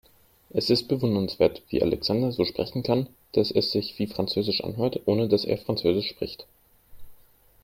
[0.49, 5.27] Es ist bewundernswert, wie Alexander so sprechen kann, dass es sich wie französisch anhört, ohne
[5.27, 6.47] dass er französisch spricht.